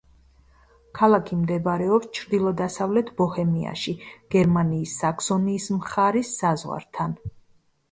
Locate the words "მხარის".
5.79-6.35